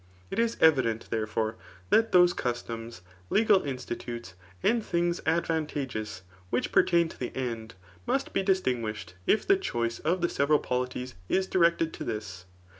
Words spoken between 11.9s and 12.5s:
to this.